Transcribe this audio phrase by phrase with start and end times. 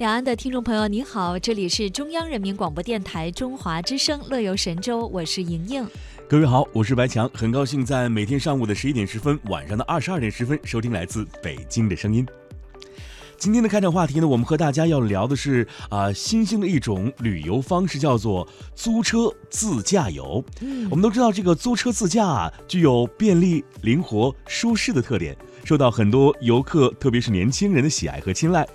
[0.00, 5.86] 两岸的听众朋友，您好，这里是中央人民广播电台中华之声《乐游神州》，我是莹莹。
[6.26, 12.26] 各位好，我是白强，很高兴在每天上午的十一点十分，晚上的二十二点十分收听来自北京的声音。
[13.36, 20.42] 今天的开场话题呢，我们和大家要聊的是啊，新兴的一种旅游方式，叫做租车自驾游。
[20.62, 28.66] 嗯我们都知道，这个租车自驾啊，具有便利、灵活、舒适的特点，受到很多游客，特别是年轻人的喜爱和青睐。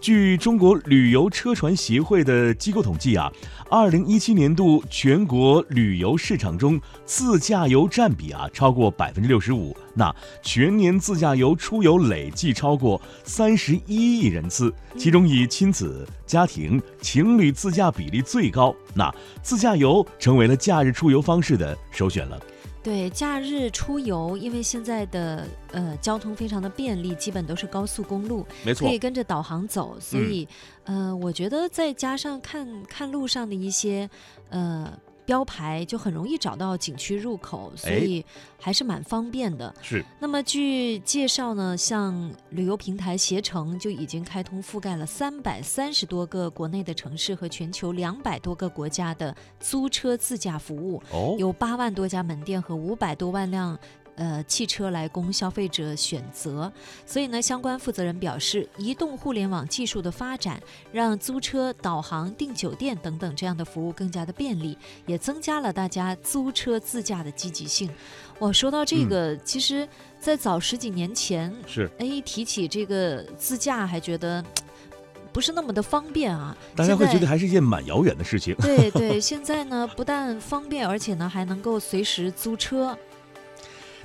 [0.00, 3.32] 据中国旅游车船协会的机构统计啊，
[3.70, 9.76] 二零一七年度全国旅游市场中，自驾游占比啊超过百分之六十五。
[9.94, 18.74] 那全年自驾游出游累计超过三十一亿人次，其中以亲子、家庭、情侣自驾比例最高。
[18.94, 22.38] 那自驾游成为了假日出游方式的首选了。
[22.86, 30.46] 对，假日出游，因为现在的呃交通非常的便利，基本都是高速公路，没错可以跟着导航走，所以、
[30.84, 34.08] 呃，我觉得再加上看看路上的一些
[34.50, 34.88] 呃
[35.26, 38.24] 标牌，就很容易找到景区入口，所哎以
[38.58, 39.74] 还是蛮方便的。
[39.82, 53.76] 是那么据介绍呢，像旅游平台携程就已经开通覆盖了三百三十多个国内的城市和全球两百多个国家的租车自驾服务，哦，有八万多家门店和五百多万辆。
[54.16, 56.72] 呃，汽车来供消费者选择，
[57.04, 60.58] 所以呢，相关负责人表示，移动互联网技术的发展，
[60.90, 67.90] 让租车、导航、订酒店等等这样的服务更加的便利，也增加了大家租车自驾的积极性。
[68.38, 69.86] 我说到这个，其实，
[70.18, 74.42] 在早十几年前，是哎，提起这个自驾，还觉得
[75.30, 76.56] 不是那么的方便啊。
[76.74, 78.54] 大家会觉得还是一件蛮遥远的事情。
[78.56, 82.96] 对对， 现在呢，不但方便，而且呢，还能够随时租车。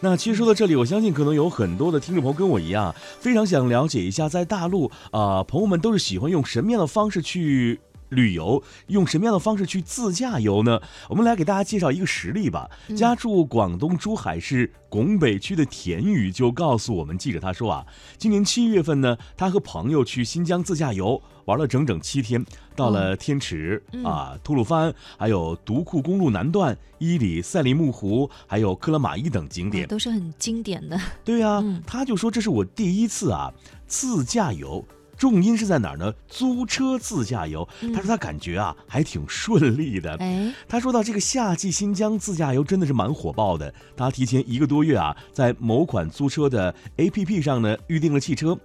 [0.00, 7.80] 那其实说到这里，我相信可能有很多的听众朋友跟我一样，非常想了解一下，在大陆啊、朋友们都是喜欢用什么样的方式去
[8.10, 10.80] 旅游，用什么样的方式去自驾游呢？
[11.08, 12.70] 我们来给大家介绍一个实例吧。
[12.88, 22.44] 嗯家住广东珠海市拱北区的田宇就告诉我们记者，他说啊，今年七月份呢，他和朋友去新疆自驾游，玩了整整七天，
[22.74, 29.88] 到了天池、嗯啊、吐鲁番，还有独库公路南段、伊犁、赛里木湖，还有克拉玛依等景点嗯。
[29.88, 30.98] 都是很经典的。
[31.24, 33.52] 对呀、嗯他就说这是我第一次啊
[33.86, 34.84] 自驾游。
[35.18, 36.14] 重音是在哪儿呢？
[36.28, 37.68] 租车自驾游。
[37.82, 40.14] 嗯他说他感觉啊还挺顺利的。
[40.20, 43.74] 哎，他说到这个夏季新疆自驾游真的是蛮火爆的。
[43.96, 48.56] 他提前一个多月啊，在某款租车的 APP 上呢预定了汽车，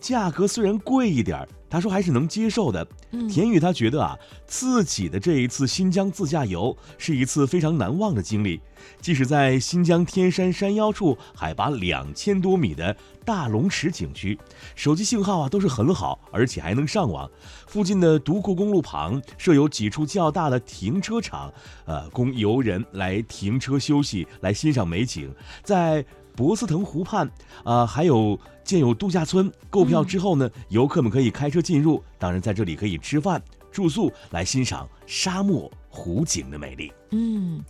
[0.00, 2.86] 价格虽然贵一点儿，他说还是能接受的。
[3.10, 8.60] 嗯，田宇他觉得啊，自己的这一次新疆自驾游是一次非常难忘的经历。
[9.00, 14.38] 即使在新疆天山山腰处，海拔两千多米的大龙池景区，
[14.74, 17.28] 手机信号啊都是很好，而且还能上网。
[17.66, 21.52] 附近的独库公路旁设有几处较大的停车场，
[21.86, 25.34] 呃，供游人来停车休息，来欣赏美景。
[25.62, 26.04] 在
[26.38, 27.28] 博斯腾湖畔，
[27.64, 29.52] 啊、还有建有度假村。
[29.68, 36.92] 购票之后呢，游客们可以开车进入，当然在这里可以吃饭、住宿，来欣赏沙漠湖景的美丽。
[37.10, 37.60] 嗯，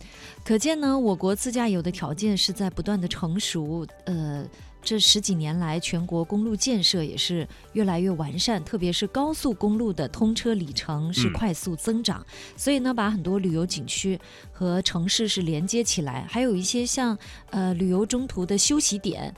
[0.45, 3.87] 可见呢，我国自驾游的条件是在不断的成熟。
[4.05, 4.45] 呃，
[4.81, 12.25] 这十几年来，全国公路建设也是越来越完善，特别是高速公路的通车里程是嗯快速增长。
[12.55, 14.19] 所以呢，把很多旅游景区
[14.51, 17.17] 和城市是连接起来，还有一些像
[17.51, 19.33] 呃旅游中途的休息点。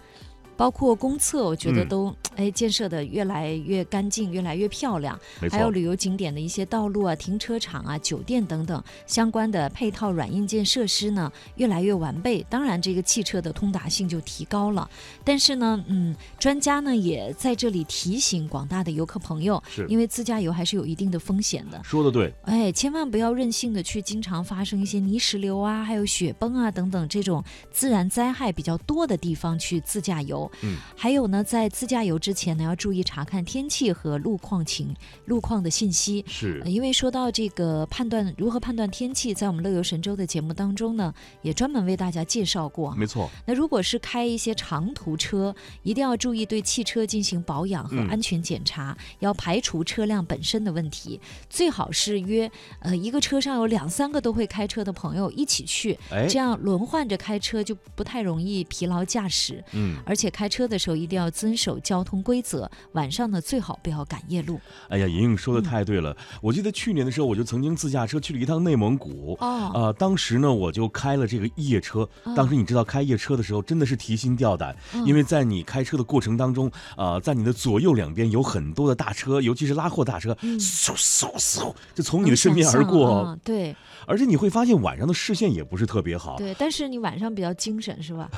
[0.56, 5.20] 包括公厕，我觉得嗯都、 哎建设的越来越干净，越来越漂亮。
[5.50, 12.46] 还有旅游景点的一些道路啊、停车场啊、酒店等等相关的配套软硬件设施呢，越来越完备。
[12.50, 14.90] 当然，这个汽车的通达性就提高了。
[15.26, 21.82] 但是呢，嗯，专家呢也在这里提醒广大的游客朋友，是因为自驾游还是有一定的风险的。
[21.84, 30.41] 说的对，哎，千万不要任性的去经常发生一些泥石流啊，还有雪崩啊等等这种自然灾害比较多的地方去自驾游。
[30.62, 34.96] 嗯，还有呢，在自驾游之前呢，要注意查看天气和路况情
[35.26, 36.24] 路况的信息。
[36.28, 42.96] 是呃因为说到这个判断如何判断天气，在我们乐游神州的节目当中呢，也专门为大家介绍过。
[42.96, 45.54] 没错，那如果是开一些长途车，
[45.84, 51.20] 一定要注意对汽车进行保养和嗯安全检查，要排除车辆本身的问题。
[51.50, 52.50] 最好是约
[52.80, 59.64] 呃一个车上有两三个都会开车的朋友一起去，哎，这样轮换着开车就不太容易疲劳驾驶。
[59.74, 64.60] 嗯，而且开车的时候一定要遵守交通规则，晚上呢最好不要赶夜路。
[64.90, 66.16] 哎呀，莹莹说的嗯太对了。
[66.42, 69.38] 我记得去年的时候，我就曾经自驾车去了一趟内蒙古。
[69.40, 72.08] 哦，呃，当时呢，我就开了这个夜车。
[72.36, 83.12] 当时你知道，开夜车的时候真的是提心吊胆，嗯因为在你开车的过程当中，呃，在你的左右两边有很多的大车，尤其是拉货大车，嗯嗖嗖嗖，就从你的身边而过。
[83.12, 83.76] 啊对
[84.08, 86.36] 而且你会发现晚上的视线也不是特别好。
[86.38, 88.30] 对，但是你晚上比较精神是吧？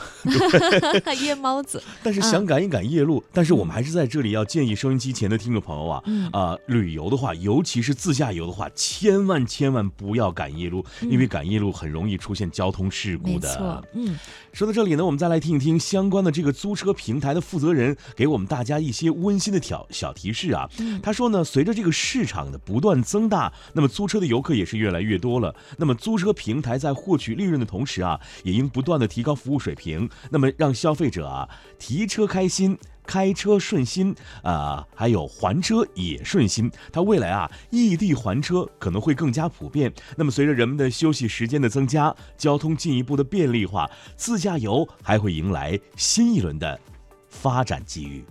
[1.22, 13.56] 夜猫子，但是想赶一赶夜路，但是我们还是在这里要建议收音机前的听众朋友啊，嗯啊、旅游的话，尤其是自驾游的话，千万千万不要赶夜路，因为赶夜路很容易出现交通事故没的。
[13.56, 14.18] 错，嗯，
[14.52, 20.70] 说到这里呢，我们再来听一听相关的这个租车平台的负责人给我们大家一些温馨的挑小提示啊。
[20.80, 25.54] 嗯他说呢，随着这个市场的不断增大，那么租车的游客也是越来越多了。
[25.78, 31.48] 那么租车平台在获取利润的同时啊，也应不断的提高服务水平，那么让消费者啊
[31.84, 32.78] 提车开心。
[33.06, 36.72] 开车顺心啊、还有还车也顺心。
[36.90, 39.94] 它未来啊，异地还车可能会更加普遍。
[40.16, 46.80] 那么随着人们的休息时间的增加，交通进一步的便利化，自驾游还会迎来新一轮的
[47.28, 48.24] 发展机遇。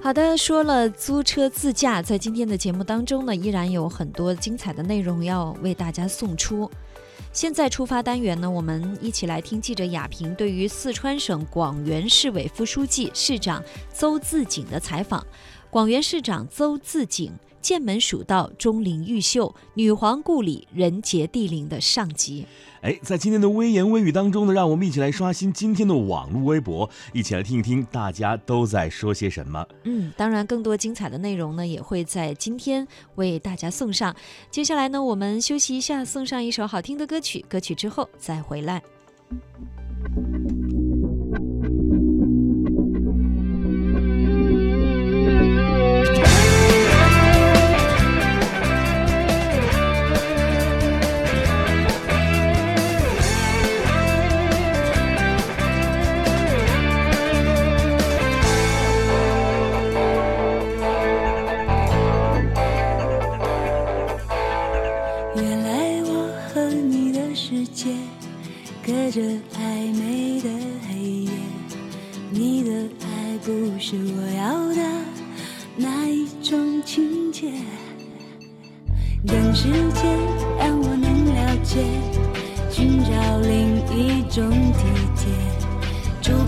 [0.00, 6.70] 好的，说了租车自驾，在今天的节目当中呢，依然有很多精彩的内容要为大家送出。
[7.32, 15.26] 现在出发单元呢，我们一起来听记者雅萍对于四川省广元市委副书记、市长邹自景的采访。
[15.72, 17.32] 广元市长邹自景，
[17.62, 22.46] 剑门蜀道钟灵毓秀，女皇故里人杰地灵的上级。
[22.82, 29.66] 哎，在今天的微言微语当中呢，让我们一起来刷新今天的网络微博，一起来听一听大家都在说些什么。
[29.84, 34.14] 嗯，当然，更多精彩的内容呢，也会在今天为大家送上。
[34.50, 38.82] 接下来呢，我们休息一下，送上一首好听的歌曲，歌曲之后再回来。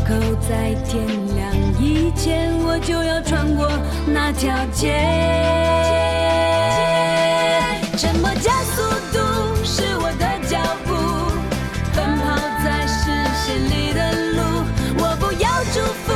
[0.05, 0.15] 口
[0.47, 3.67] 在天亮以前，我就要穿过
[4.06, 4.93] 那条街。
[7.97, 9.19] 沉默加速度
[9.65, 10.93] 是我的脚步，
[11.97, 13.11] 奔跑在视
[13.47, 14.39] 线里的路。
[14.99, 16.12] 我不要祝福，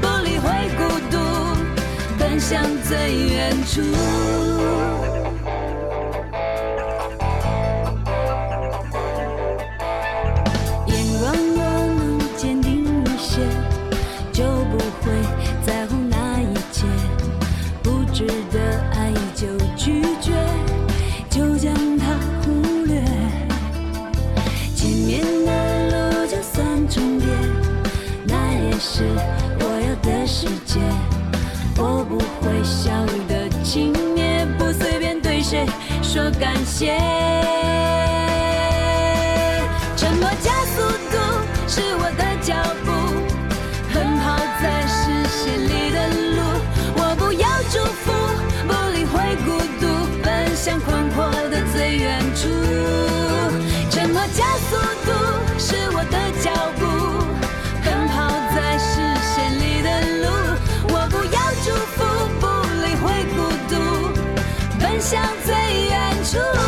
[0.00, 0.46] 不理会
[0.78, 1.18] 孤独，
[2.16, 3.82] 奔向最远处。
[36.14, 37.53] 说感谢。
[66.34, 66.63] 祝